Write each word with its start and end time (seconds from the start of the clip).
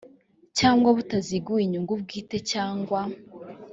cyangwa 0.57 0.89
butaziguye 0.97 1.63
inyungu 1.65 1.93
bwite 2.01 2.37
cyangwa 2.51 2.99